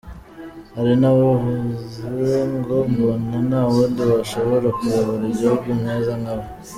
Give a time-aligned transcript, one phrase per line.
[0.75, 6.45] Hari n’abavuzre ngo: “Mbona nta wundi washobora kuyobora igihugu neza nka we.